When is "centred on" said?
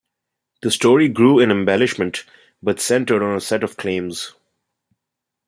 2.79-3.35